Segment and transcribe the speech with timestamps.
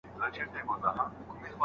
[0.07, 1.49] حکومت د شتمنو د مال څارنه کوي.